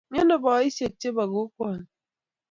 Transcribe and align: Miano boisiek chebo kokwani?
Miano 0.11 0.35
boisiek 0.43 0.93
chebo 1.01 1.23
kokwani? 1.33 1.87